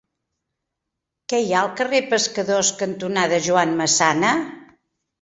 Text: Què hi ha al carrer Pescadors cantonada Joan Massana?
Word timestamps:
Què 1.33 1.41
hi 1.43 1.53
ha 1.53 1.59
al 1.61 1.69
carrer 1.83 2.01
Pescadors 2.15 2.75
cantonada 2.83 3.43
Joan 3.51 3.81
Massana? 3.85 4.37